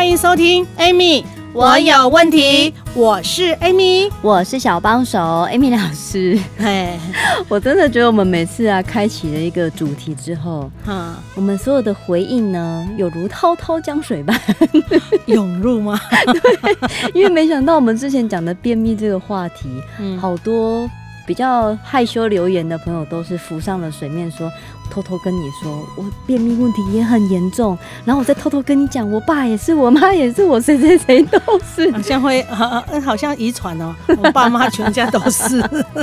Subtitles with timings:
[0.00, 1.22] 欢迎收听 Amy，
[1.52, 2.72] 我有问题。
[2.94, 5.18] 我是 Amy，我是小帮手
[5.52, 6.40] Amy 老师。
[6.56, 6.98] 嘿，
[7.50, 14.34] 我真的觉得我们每次啊，开启了一个主题之后，哈，我们所有的回应呢，有如滔滔江水般
[15.28, 16.00] 涌入吗？
[16.32, 20.88] 对，因为没想到我们之前讲的便秘这个话题，嗯，好多
[21.26, 24.50] 比较害羞留言的朋友都是浮上了水面说。
[24.90, 31.38] 偷偷跟你说，我便秘问题也很严重，然后我再偷偷跟你讲，我爸也是，我妈也是，我谁谁谁都
[31.74, 32.44] 是，好像会，
[32.88, 35.62] 嗯，好像遗传哦，我爸妈全家都是。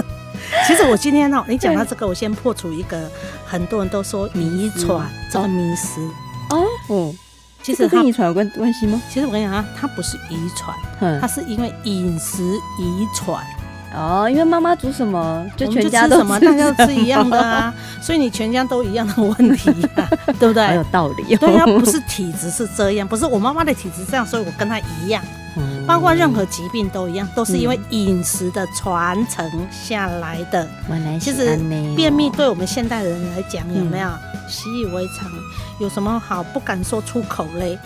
[0.66, 3.10] 其实我今天呢，你讲到这个，我先破除一个
[3.46, 6.00] 很多人都说遗传这个迷思
[6.52, 7.14] 哦，嗯，
[7.62, 9.02] 其实这跟遗传有关关系吗？
[9.12, 12.44] 其实我跟你讲啊，它不是遗传，它是因为饮食
[12.80, 13.44] 遗传。
[13.96, 20.08] 哦，因为妈妈煮什么，就全家都吃什么，大家都吃一样的啊， 所以你全家都一样的问题啊，
[20.40, 20.66] 对不对？
[20.68, 21.36] 很有道理。
[21.38, 25.24] 对啊，不是体质是这样，不是我妈妈的体质这样，所以我跟她一样。
[25.88, 30.68] 包括任何疾病都一样，都是因为饮食的传承下来的。
[31.20, 31.58] 其实
[31.96, 34.08] 便秘对我们现代人来讲有没有
[34.48, 35.28] 习以为常？
[35.80, 37.80] 有什么好不敢说出口嘞？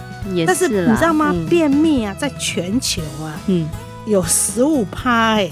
[0.46, 1.34] 但是你知道吗？
[1.50, 3.70] 便秘啊，在全球啊，嗯，
[4.06, 5.50] 有十五趴哎。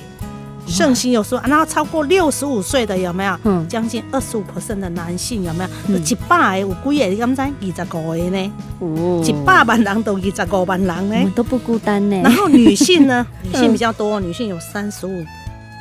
[0.70, 3.38] 盛行有说，然后超过六十五岁的有没有？
[3.44, 5.70] 嗯，将近二十五 percent 的男性有没有？
[5.88, 7.26] 嗯，一百个有几个？
[7.26, 7.42] 你敢知？
[7.42, 8.52] 二十五个呢？
[8.80, 11.16] 哦，一百万人都二十五万人呢？
[11.26, 12.22] 我都不孤单呢。
[12.24, 13.26] 然后女性呢？
[13.44, 15.26] 女性比较多，女性有三十五。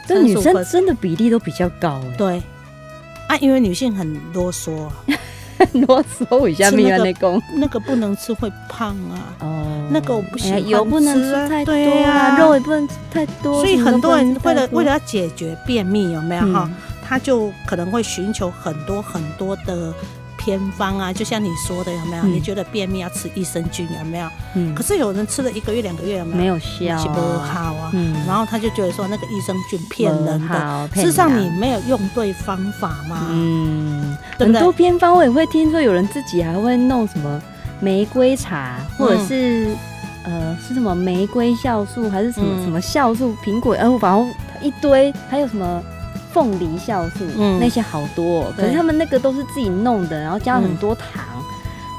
[0.06, 2.00] 这女生真的比例都比较高。
[2.16, 2.42] 对，
[3.28, 4.72] 啊，因为女性很啰嗦。
[5.86, 9.34] 啰嗦一下，那个那个不能吃会胖啊。
[9.40, 11.72] 哦，那个我不喜欢吃，油不能吃太多
[12.04, 13.54] 啊，肉也不能吃太多。
[13.60, 16.68] 所以很多人为了为了要解决便秘，有没有哈？
[17.06, 19.92] 他就可能会寻求很多很多的。
[20.38, 22.22] 偏方啊，就像你说的，有没有？
[22.22, 24.26] 你觉得便秘要吃益生菌，有没有？
[24.54, 24.74] 嗯。
[24.74, 26.36] 可是有人吃了一个月、两个月，有没有？
[26.36, 27.90] 没有效，不好啊。
[27.92, 28.14] 嗯。
[28.26, 33.26] 然后他就觉得说那个益生菌骗人的，事实上你没有用对方法嘛。
[33.28, 34.16] 嗯。
[34.38, 37.42] 很多偏方我也会听说，有人自己还会弄什么
[37.80, 39.76] 玫瑰茶，或者是
[40.24, 43.36] 呃是什么玫瑰酵素，还是什么什么酵素？
[43.44, 44.32] 苹果，然后反正
[44.62, 45.82] 一堆，还有什么？
[46.32, 51.24] 凤梨酵素，嗯，那些好多，可是他们那个都是自己弄的，然后加了很多糖，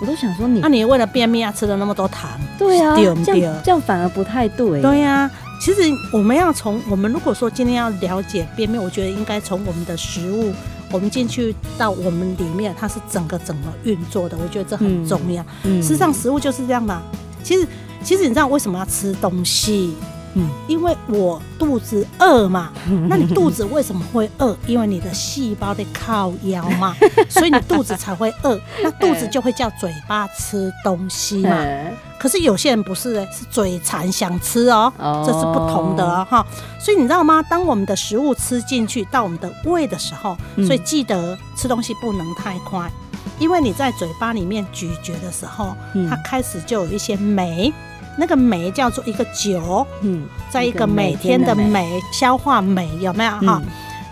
[0.02, 4.82] 我都想说你，那你为了便秘啊吃了那么多糖，对啊，这样这样反而不太对。
[4.82, 5.30] 对呀，
[5.62, 5.82] 其实
[6.14, 10.54] 我们要从我们如果说今天要了解便秘，我觉得应该从我们的食物，
[10.92, 15.44] 我们进去到我们里面，它是整个怎么运作的，我觉得这很重要。
[15.64, 17.02] 事实上，食物就是这样嘛。
[17.44, 17.68] 其实，
[18.04, 19.96] 其实你知道为什么要吃东西？
[20.40, 22.72] 嗯，因为我肚子饿嘛，
[23.10, 24.56] 那你肚子为什么会饿？
[24.66, 26.96] 因为你的细胞在靠腰嘛，
[27.30, 28.60] 所以你肚子才会饿。
[28.82, 31.58] 那肚子就会叫嘴巴吃东西嘛。
[32.20, 34.92] 可是有些人不是，是嘴馋想吃哦，
[35.26, 36.46] 这是不同的哈。
[36.80, 37.42] 所以你知道吗？
[37.50, 42.92] 当我们的食物吃进去到我们的胃的时候，所以记得吃东西不能太快，
[43.40, 45.74] 因为你在嘴巴里面咀嚼的时候，
[46.10, 47.74] 它开始就有一些酶。
[48.20, 53.62] 那个酶叫做一个酒，嗯，在一个每天的酶消化酶有没有哈？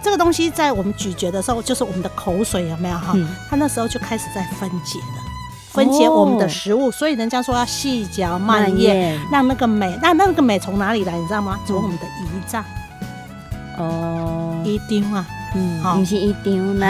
[0.01, 3.13] 这个东西在我们咀嚼的时候，就是我们的口水有没有哈？
[3.50, 5.22] 它那时候就开始在分解了，
[5.72, 6.90] 分解我们的食物。
[6.90, 11.18] 所以人家说要细嚼慢咽，让那个酶，那那个酶从哪里来？
[11.18, 11.59] 你知道吗？
[11.68, 12.63] 从我们的胰脏。
[13.78, 16.89] 哦，胰丢啊，嗯，不是胰丢呢，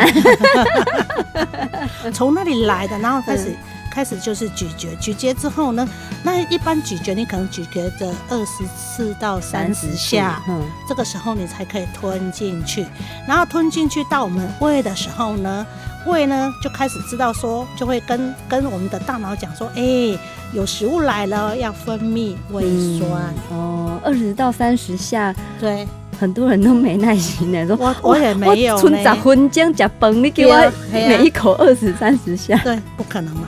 [2.13, 3.57] 从那里来的，然后开始。
[3.97, 5.90] 开始就是咀嚼，咀嚼之后呢，
[6.23, 12.85] 那一般咀嚼你可能咀嚼的二十四到三十下，嗯，这个时候你才可以吞进去。
[13.28, 15.66] 然后吞进去到我们胃的时候呢，
[16.05, 20.16] 胃呢就开始知道说，就会跟跟我们的大脑讲说，哎，
[20.53, 22.61] 有食物来了，要分泌胃
[23.00, 23.34] 酸。
[23.50, 25.88] 嗯、哦，二十到三十下，对，
[26.20, 33.47] 很多人都没耐心的说，我我也没有，存十分钟吃饭，你给我每一口二十三十下，对，不可能嘛。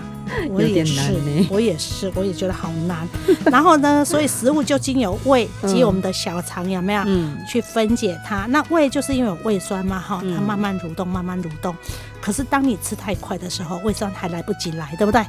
[0.49, 1.13] 我也是，
[1.49, 3.07] 我也是，我也觉得好难。
[3.45, 7.03] 然后呢，所以食物就经由胃及我们的小肠有没有？
[7.05, 8.45] 嗯，去分解它。
[8.49, 11.75] 那胃就是因为有胃酸嘛，哈，它慢慢蠕动，慢慢蠕动。
[12.19, 15.23] 可是当你吃太快的时候，胃酸还来不及来，对不对？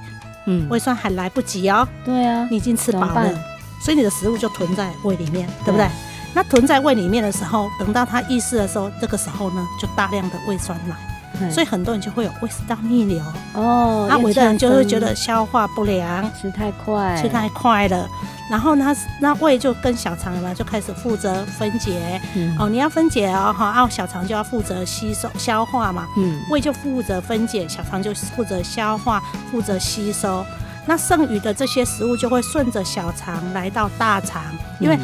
[0.47, 1.87] 嗯，胃酸还来不及哦。
[2.05, 3.33] 对啊，你已经吃饱了，
[3.85, 5.87] 所以你的食物就囤在胃里面，对不对？
[6.33, 10.97] 那囤在胃里面的时候，等到它意识的时候，这个时候呢，就大量的胃酸来，
[11.51, 13.23] 所以很多人就会有胃食道逆流
[13.55, 14.07] 哦。
[14.09, 18.09] 那有的人就会觉得消化不良，吃太快，吃太快了。
[18.51, 22.21] 然后呢，那胃就跟小肠嘛，就开始负责分解。
[22.35, 26.07] 嗯、哦，你要分解哦，哈，然后小肠就要负责吸收消化嘛。
[26.17, 29.23] 嗯，胃就负责分解，小肠就负责消化，
[29.53, 30.45] 负责吸收。
[30.85, 34.43] 那剩余的这些食物就会顺着小肠来到大肠，
[34.81, 34.99] 因为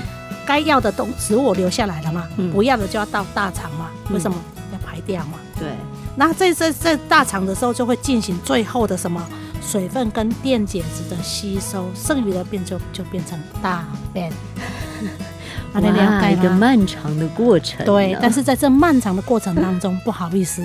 [0.44, 3.88] 该要的东食物留下来了嘛，嗯、不要的就要到大肠嘛。
[4.10, 4.36] 为什么？
[4.72, 5.38] 要排掉嘛。
[5.56, 5.68] 对。
[6.16, 9.22] 那在在在大肠的时候，就会进行最后的什么？
[9.62, 14.32] 水分跟电解质的吸收，剩余的便就就变成大便。
[15.74, 17.84] 哇，一个漫长的过程。
[17.84, 20.62] 对，但是在这漫长的过程当中，不好意思，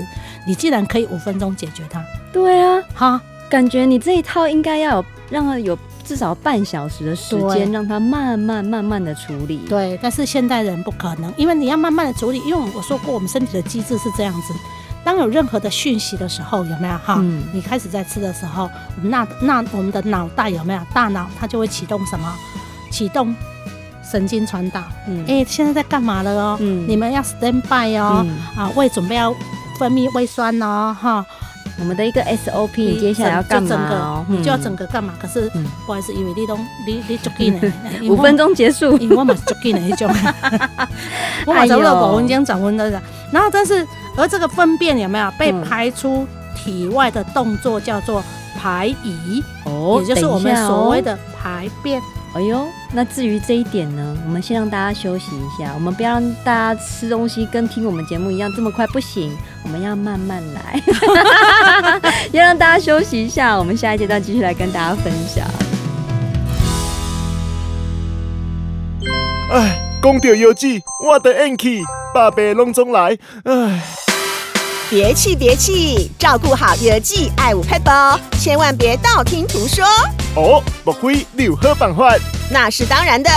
[0.47, 2.01] 你既然可以五分钟解决它，
[2.31, 9.57] 对啊，哈，感觉你这一套应该要有让它有至少半小时的时间，让它慢慢慢慢的处理。
[9.67, 14.53] 对，但是现代人不可能，因为你要慢慢的处理，因为我说过，我们身体的机制是这样子。
[15.11, 17.17] 当有任何的讯息的时候，有没有哈？
[17.19, 18.71] 嗯、你开始在吃的时候，
[19.03, 21.29] 那那我们的脑袋有没有大脑？
[21.37, 22.33] 它就会启动什么？
[22.89, 23.35] 启动
[24.09, 24.81] 神经传导。
[25.09, 26.57] 嗯，哎、欸，现在在干嘛了哦？
[26.61, 28.25] 嗯，你们要 stand by 哦。
[28.25, 29.35] 嗯、啊，胃准备要
[29.77, 31.25] 分泌胃酸哦，哈。
[31.77, 34.25] 我们的一个 SOP，你接下来要干嘛、哦？
[34.29, 35.13] 你就要整个干嘛？
[35.21, 36.55] 可是、嗯、不好意思，因为你都
[36.87, 37.73] 你你足紧呢，
[38.09, 40.09] 五分钟结束，因为我嘛足紧的那种。
[41.45, 42.89] 我马上要五分钟转分的，
[43.29, 43.85] 然后但是。
[44.17, 48.23] 而这个粪便有没有被排出体外的动作叫做
[48.57, 52.01] 排遗，哦，也就是我们所谓的排便。
[52.33, 60.81] 哎呦，那至于这一点呢，我们先让大家休息一下，我们不要让大家吃东西跟听我们节目一样这么快，不行，我们要慢慢来，
[62.31, 65.45] 要让大家休息一下，我们下一阶段继续来跟大家分享。
[69.51, 71.81] 哎，讲到药剂，我的运气，
[72.13, 74.00] 百病拢总来，哎。
[74.91, 77.89] 别气别气，照顾好药剂爱护撇步，
[78.37, 79.85] 千万别道听途说。
[80.35, 82.13] 哦，莫非你有好办法？
[82.49, 83.29] 那是当然的。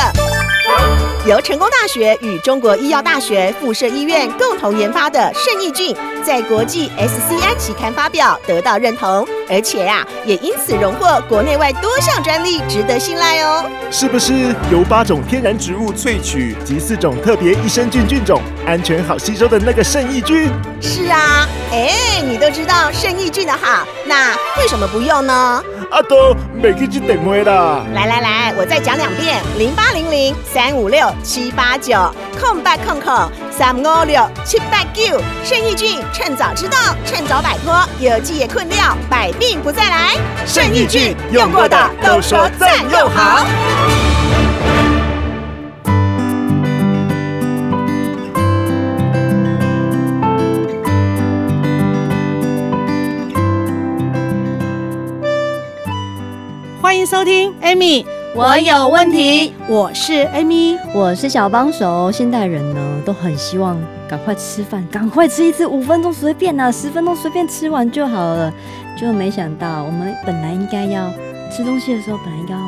[1.26, 13.64] 由成功大学与中国医药大学附设医院共同研发的圣益菌，在国际 SCI 期刊发表，得到认同，而且呀、啊，也因此荣获国内外多项专利，值得信赖哦。
[13.90, 20.50] 是不是由八种天然植物萃取及四种特别益生菌菌种，安全好吸收的那个圣益菌？
[20.82, 25.62] 是啊，哎，你都知道圣益菌的好，那为什么不用呢？
[25.90, 27.84] 阿多，没去接电话啦。
[27.94, 31.94] 来来来，我再讲两遍：零八零零三五六七八九
[32.40, 33.12] 空八空空
[33.50, 35.20] 三五六七八九。
[35.44, 40.16] 圣益菌，趁早知道，趁早摆脱有机也困掉，百病不再来。
[40.46, 43.46] 圣益菌用过的都说赞又好。
[57.04, 58.02] 迎收听，Amy，
[58.34, 59.52] 我有问题。
[59.68, 62.10] 我是 Amy，我是小帮手。
[62.10, 63.78] 现代人呢都很希望
[64.08, 68.50] 赶快吃饭，赶快吃一次，五分钟随便啊，十分钟随便吃完就好了。
[68.98, 71.10] 就没想到，我们本来应该要
[71.54, 72.60] 吃东西的时候，本来应该要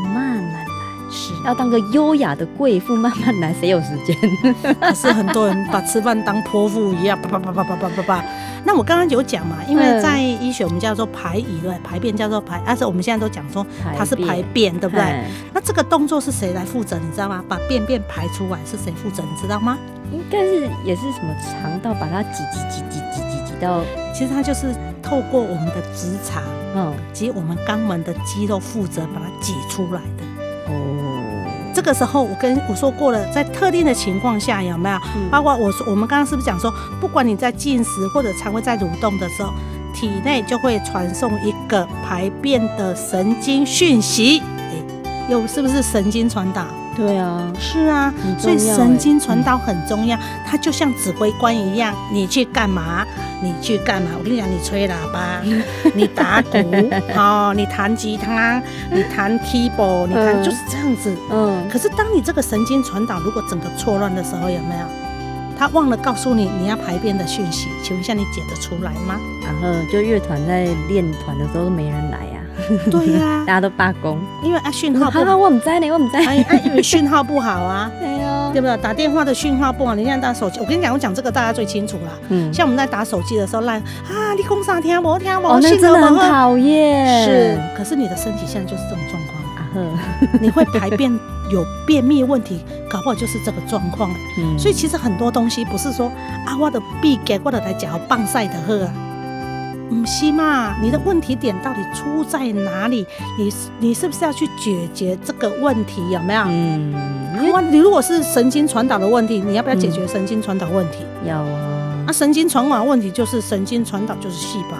[1.10, 4.16] 是要当个优雅的贵妇，慢慢来，谁有时间？
[4.80, 8.24] 可是很多人把吃饭当泼妇一样，叭叭叭叭叭叭叭叭。
[8.64, 13.64] 那我刚刚有讲嘛，因为在医学我们叫做排遗对，排便叫做排，但是我们现在都讲说
[13.96, 15.24] 它是排便，对不对？
[15.54, 16.98] 那这个动作是谁来负责？
[16.98, 17.44] 你知道吗？
[17.48, 19.22] 把便便排出来是谁负责？
[19.22, 19.78] 你知道吗？
[20.12, 23.82] 应该是也是什么肠道把它挤挤挤挤挤挤挤到，
[24.12, 26.42] 其实它就是透过我们的直肠，
[26.74, 30.24] 嗯，及我们肛门的肌肉负责把它挤出来的。
[30.68, 31.72] 哦。
[31.74, 34.98] 这个时候，我跟我说过了，在特定的情况下有没有？
[35.30, 39.52] 包括我说，我们刚刚是不是讲说，不管你在进食或者肠胃在蠕动的时候，
[39.94, 44.82] 体内就会传送一个排便的神经讯息，诶，
[45.28, 46.64] 有是不是神经传导？
[46.96, 53.06] 对啊，是啊，所以神经传导很重要，它就像指挥官一样，你去干嘛？
[53.42, 54.10] 你去干嘛？
[54.18, 55.42] 我跟你讲，你吹喇叭，
[55.94, 56.58] 你打鼓，
[57.16, 61.14] 哦，你弹吉他， 你弹 keyboard，你看就是这样子。
[61.30, 61.68] 嗯。
[61.70, 64.86] 可是当你这个神经传导如果整个错乱的时候，有没有？
[65.58, 69.18] 他忘了告诉你你要排便的讯息，请问一下你解得出来吗？
[69.42, 72.40] 然后就乐团在练团的时候都没人来呀。
[72.90, 78.76] 对呀，大家都罢工，因为啊讯号不好， 我唔知呢，我唔知，哎哎，因为讯号不好啊， 对哦，对不对？
[78.78, 82.12] 打电话的讯号不好，你现在打手机，我跟你讲，我讲这个大家最清楚了。
[82.28, 87.24] 嗯，像我们在打手机的时候，烂啊，你讲啥听无听无，哦，那真的很讨厌。
[87.24, 91.12] 是，可是你的身体现在就是这种状况啊，呵，你会排便
[91.52, 94.10] 有便秘问题，搞不好就是这个状况。
[94.38, 96.10] 嗯，所以其实很多东西不是说
[96.46, 98.92] 啊，我的必给我的来讲棒晒的喝啊，
[99.88, 100.76] 不是嘛？
[100.80, 103.06] 你的问题点到底出在哪里？
[103.38, 106.02] 你你是不是要去解决这个问题？
[106.10, 106.42] 有没有？
[106.46, 106.92] 嗯，
[107.70, 110.98] 你如果是神经传导的问题，你要不要解决神经传导问题？
[111.22, 112.04] 嗯、要啊。
[112.08, 114.76] 啊，神经传导问题就是神经传导就是细胞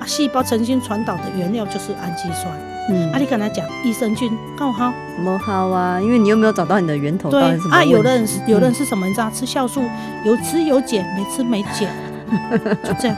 [0.00, 2.46] 啊，细胞神经传导的原料就是氨基酸。
[2.90, 4.92] 嗯，啊，你跟他讲益生菌够好？
[5.22, 7.30] 不好啊，因为你又没有找到你的源头。
[7.30, 9.06] 对啊，有的人是有的人是什么？
[9.06, 9.82] 嗯、你知道吃酵素
[10.24, 11.92] 有吃有减，没吃没减，
[12.84, 13.16] 就这样，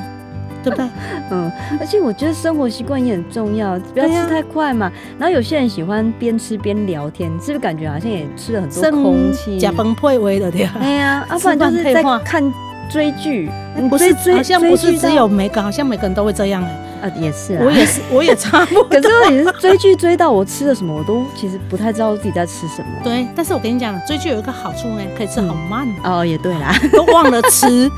[0.63, 0.87] 对不对？
[1.31, 4.87] 嗯，而且我觉得生活习惯也很重要，不要吃太快嘛。
[4.87, 9.59] 啊、然后有些人喜欢边吃边聊天，是不是感觉好像也吃了很多空气？
[9.59, 10.73] 假崩配位的对吧？
[10.81, 12.53] 哎呀，啊，不然就是在看。
[12.91, 13.49] 追剧
[13.89, 17.09] 不是追，好像不是只有每个，好像每个人都会这样哎、欸。
[17.09, 18.85] 啊，也是，我也是， 我也差不多。
[18.85, 22.89] 可是我也是追剧追到我吃了什么，我都其实不太知道自己在吃什么。
[23.03, 25.87] 对，但是我跟你讲，追剧有一个好处呢，可以吃好慢。
[26.05, 27.91] 嗯、哦，也对啦， 都忘了吃。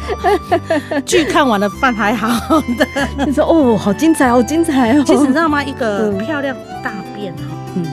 [1.04, 2.87] 剧看完了，饭还好的。
[3.26, 5.02] 你说哦，好精彩，好精彩哦。
[5.06, 5.62] 其实你知道吗？
[5.62, 7.42] 一个漂亮大便哈，
[7.75, 7.87] 嗯，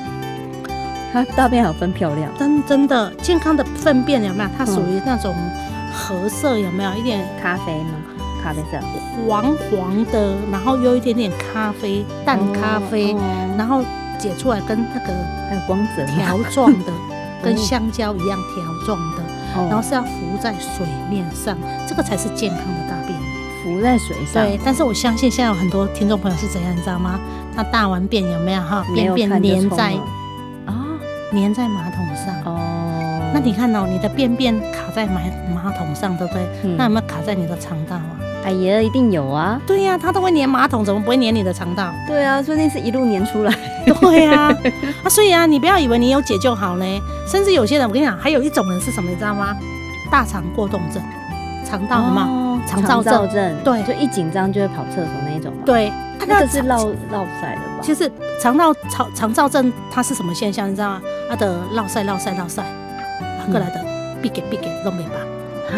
[1.12, 4.50] 它大便还有分漂亮，真真的健康的粪便有没有？
[4.58, 5.36] 它属于那种。
[5.92, 7.92] 褐色有没有一点咖啡吗？
[8.42, 8.80] 咖啡色，
[9.28, 13.16] 黄黄的，然后有一点点咖啡淡咖啡，
[13.58, 13.84] 然后
[14.18, 15.14] 解出来跟那个
[15.50, 16.92] 还有光泽条状的，
[17.44, 19.24] 跟香蕉一样条状的，
[19.56, 20.10] 哦、然后是要浮
[20.42, 23.18] 在水面上，这个才是健康的大便。
[23.64, 24.44] 浮在水上。
[24.46, 27.20] 对，但是我相信现在有很多听众朋友是怎样，你知道吗？
[27.56, 28.86] 他大完便有没有哈？
[28.94, 29.94] 便便粘在
[30.66, 30.86] 啊，
[31.34, 32.34] 粘在马桶上。
[32.46, 32.69] 哦。
[33.34, 35.22] 那你看哦，你的便便卡在马
[35.54, 36.44] 马桶上，对不对？
[36.64, 38.16] 嗯、那有没有卡在你的肠道啊？
[38.44, 39.60] 哎呀，一定有啊！
[39.68, 41.94] 对呀、啊，它都会粘马桶，怎么不会粘你的肠道？
[42.08, 43.54] 对啊，说不定是一路粘出来。
[43.86, 44.58] 对呀、啊，
[45.04, 46.86] 啊，所以啊，你不要以为你有解就好呢。
[47.28, 49.56] 甚至有些人，我跟你讲，还有一种人是什么，你知道吗？
[50.10, 51.04] 大肠过动症，
[51.70, 52.62] 肠道什么？
[52.66, 53.30] 肠燥症。
[53.34, 55.64] 症对，就一紧张就会跑厕所那一种嘛。
[55.66, 55.92] 对，
[56.26, 57.82] 那个是绕绕塞的吧？
[57.82, 58.10] 其实
[58.42, 60.70] 肠道肠肠躁症它是什么现象？
[60.72, 61.02] 你知道吗？
[61.30, 62.64] 它的绕塞绕塞绕塞。
[63.50, 63.86] 过来的，
[64.22, 65.16] 必给必给弄没吧？
[65.72, 65.76] 啊，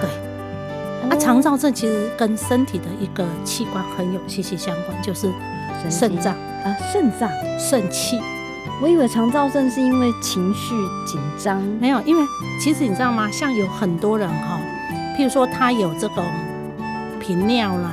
[0.00, 5.30] 对，啊，肠燥症其实跟身体的一个器官很有息息相关，就是
[5.90, 6.34] 肾脏
[6.64, 8.18] 啊，肾脏肾气。
[8.80, 10.74] 我以为肠燥症是因为情绪
[11.06, 12.24] 紧张，没有，因为
[12.60, 13.28] 其实你知道吗？
[13.30, 14.60] 像有很多人哈，
[15.16, 16.24] 譬如说他有这种
[17.18, 17.92] 频尿啦、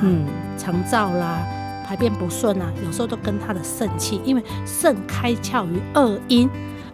[0.56, 1.38] 肠燥、嗯、啦、
[1.84, 6.48] 排便不顺啊，有时候都跟他的肾气，因为肾开窍于二阴。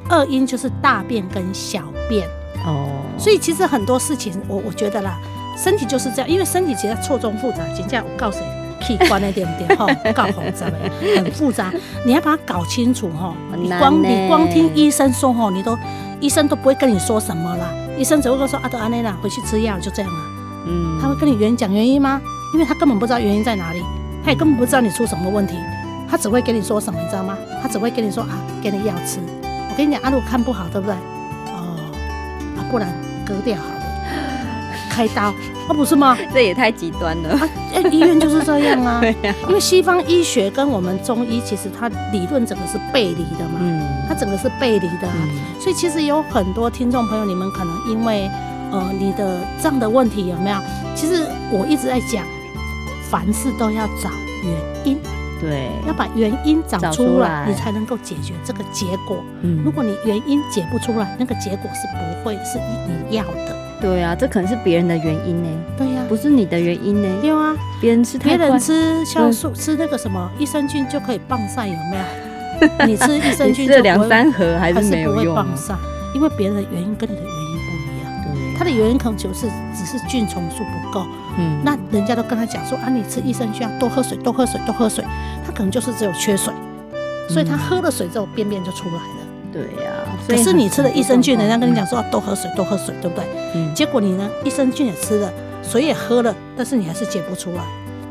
[0.08, 2.26] 二阴就是大便跟小便
[2.64, 5.18] 哦，所以其实很多事情，我我觉得啦，
[5.56, 7.58] 身体就是这样，因为身体其实错综复杂。
[7.74, 10.66] 今天我告诉你，器官那点点哈， 搞复杂
[11.16, 11.72] 很复杂，
[12.04, 13.34] 你要把它搞清楚哈。
[13.56, 15.76] 你光你光听医生说哈，你都
[16.20, 17.68] 医生都不会跟你说什么啦，
[17.98, 20.20] 医生只会跟说阿德安内啦，回去吃药就这样了。
[20.66, 22.20] 嗯，他会跟你原讲原因吗？
[22.54, 23.82] 因为他根本不知道原因在哪里，
[24.24, 25.56] 他也根本不知道你出什么问题，
[26.08, 27.36] 他只会跟你说什么，你知道吗？
[27.62, 29.18] 他只会跟你说啊，给你药吃。
[29.72, 30.94] 我跟你讲，阿、啊、如果看不好，对不对？
[31.46, 31.74] 哦，
[32.58, 32.92] 啊，不然
[33.24, 33.82] 割掉好了，
[34.90, 35.32] 开刀，
[35.66, 36.14] 啊，不是吗？
[36.30, 37.30] 这也太极端了。
[37.30, 37.48] 啊，
[37.90, 39.00] 医院就是这样啊。
[39.00, 39.34] 对呀。
[39.48, 43.60] 因为西方医学跟我们中医其实它理论整个是背离的嘛。
[43.60, 43.80] 嗯。
[44.06, 48.30] 它整个是背离的、啊，嗯、所以其实有很多听众朋友，你们可能因为
[48.70, 50.58] 呃你的这样的问题有没有？
[50.94, 52.26] 其实我一直在讲，
[53.10, 54.10] 凡事都要找
[54.44, 54.52] 原
[54.84, 54.98] 因。
[55.42, 59.22] 对，要把原因找出来，你才能够解决这个结果。
[59.42, 62.58] 嗯，如果你原因解不出来，那个结果是不会是
[63.10, 63.56] 你要的。
[63.80, 65.48] 对啊，这可能是别人的原因呢。
[65.76, 67.08] 对呀，不是你的原因呢。
[67.20, 72.68] 对啊，别人吃别人吃酵素，吃那个什么益生菌就可以棒晒，有没有？
[72.86, 75.74] 你吃益生菌这两三盒还是没有用，棒晒，
[76.14, 78.22] 因为别人的原因跟你的原因不一样。
[78.22, 81.04] 对，他的原因可能就是只是菌虫数不够。
[81.36, 85.02] 嗯，那人家都跟他讲说啊，你吃益生菌要多喝水，多喝水，多喝水。
[85.52, 86.52] 他可能就是只有缺水，
[87.28, 89.00] 所以他喝了水之后便便就出来了。
[89.52, 89.92] 对呀，
[90.26, 93.26] 可是你吃了益生菌，人家跟你讲说要多喝水，多喝水，对不对？
[93.54, 93.74] 嗯。
[93.74, 95.30] 结果你呢，益生菌也吃了，
[95.62, 97.62] 水也喝了，但是你还是解不出来。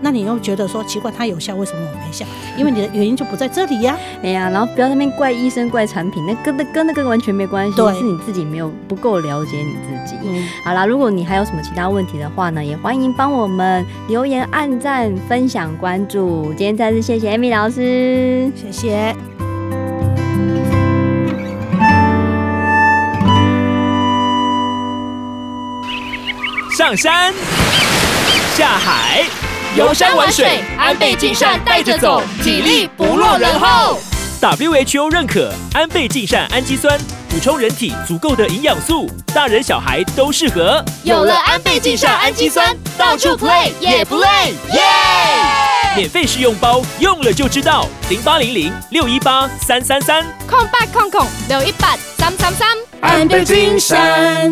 [0.02, 2.26] 那你又觉得说奇怪，它有效，为什么我没效？
[2.58, 3.96] 因为你的原因就不在这里呀。
[4.24, 10.18] 哎呀，然后不要在那边怪医生、怪产品，那跟那跟那个完全没关系，对是你自己没有不够了解你自己。
[10.24, 16.48] 嗯，好啦，如果你还有什么其他问题的话呢，也欢迎帮我们留言、按赞、分享、关注。
[16.58, 19.16] 今天再次谢谢 Amy 老师，谢谢。
[26.78, 27.34] 上山，
[28.56, 29.41] 下海。
[29.78, 33.98] 游山玩水，安倍晋善带着走，体力不落人后。
[34.42, 37.00] WHO 认可安倍晋善氨基酸，
[37.30, 40.84] 补充人体足够的营养素，大人小孩都适合。
[41.04, 44.28] 有了安倍晋善氨基酸，到处 play 也不累，
[44.74, 44.82] 耶！
[45.96, 47.88] 免费试用包，用了就知道。
[48.10, 52.68] 零八零零六一八三三三，空八空空六一八三三三，
[53.00, 54.52] 安倍晋善。